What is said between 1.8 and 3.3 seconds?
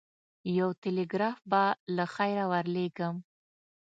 له خیره ورلېږم.